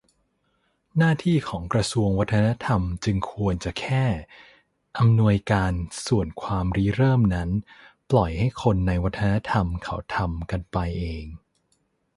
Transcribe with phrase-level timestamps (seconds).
[0.97, 4.05] หน้าที่ของกระทรวงวัฒนธรรมจึงควรจะแค่
[4.97, 5.71] อำนวยการ
[6.07, 7.49] ส่วนความริเริ่มนั้น
[8.11, 11.25] ปล่อยให้คนในวัฒนธรรมเขาทำกันไปเอง